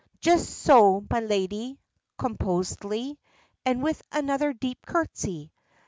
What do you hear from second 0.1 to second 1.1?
"Just so,